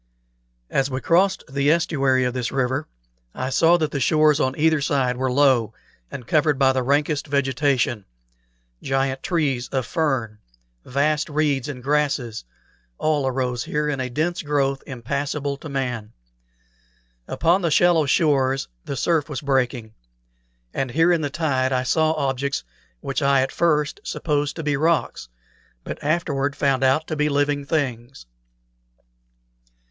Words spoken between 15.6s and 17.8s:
man. Upon the